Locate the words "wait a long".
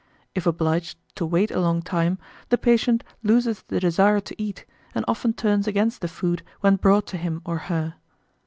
1.27-1.83